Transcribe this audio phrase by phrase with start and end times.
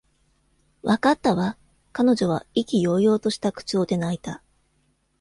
[0.81, 1.59] 「わかったわ！」
[1.93, 4.41] 彼女は意気揚々とした口調で泣いた。